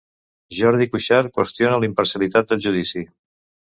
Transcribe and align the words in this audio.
Jordi 0.59 0.87
Cuixart 0.93 1.31
qüestiona 1.37 1.77
la 1.83 1.89
imparcialitat 1.91 2.51
del 2.53 2.67
judici 2.67 3.05